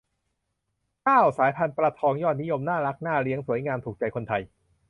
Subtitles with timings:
[1.03, 4.41] เก้า สายพันธุ์ปลาทองยอดนิยม น่ารัก น่าเลี้ยง สวยงาม ถูกใจคนไทย